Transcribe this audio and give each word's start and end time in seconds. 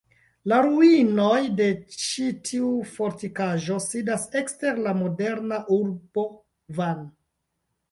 La 0.51 0.57
ruinoj 0.65 1.41
de 1.59 1.67
ĉi 1.97 2.25
tiu 2.49 2.71
fortikaĵo 2.95 3.79
sidas 3.87 4.27
ekster 4.43 4.83
la 4.89 4.97
moderna 5.05 5.63
urbo 5.79 6.27
Van. 6.81 7.09